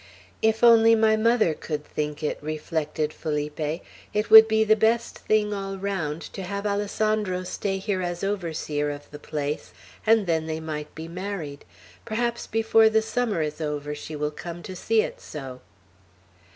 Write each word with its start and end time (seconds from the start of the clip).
"If 0.41 0.63
only 0.63 0.95
my 0.95 1.15
mother 1.15 1.53
could 1.53 1.85
think 1.85 2.23
it," 2.23 2.39
reflected 2.41 3.13
Felipe, 3.13 3.59
"it 4.15 4.31
would 4.31 4.47
be 4.47 4.63
the 4.63 4.75
best 4.75 5.19
thing, 5.19 5.53
all 5.53 5.77
round, 5.77 6.23
to 6.33 6.41
have 6.41 6.65
Alessandro 6.65 7.43
stay 7.43 7.77
here 7.77 8.01
as 8.01 8.23
overseer 8.23 8.89
of 8.89 9.07
the 9.11 9.19
place, 9.19 9.73
and 10.03 10.25
then 10.25 10.47
they 10.47 10.59
might 10.59 10.95
be 10.95 11.07
married. 11.07 11.65
Perhaps 12.03 12.47
before 12.47 12.89
the 12.89 13.03
summer 13.03 13.43
is 13.43 13.61
over 13.61 13.93
she 13.93 14.15
will 14.15 14.31
come 14.31 14.63
to 14.63 14.75
see 14.75 15.03
it 15.03 15.21
so." 15.21 15.61